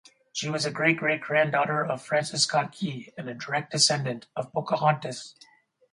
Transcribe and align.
She 0.33 0.49
was 0.49 0.65
a 0.65 0.71
great-great-granddaughter 0.71 1.85
of 1.85 2.01
Francis 2.01 2.41
Scott 2.41 2.71
Key 2.71 3.13
and 3.19 3.29
a 3.29 3.35
direct 3.35 3.71
descendant 3.71 4.25
of 4.35 4.51
Pocahontas. 4.51 5.35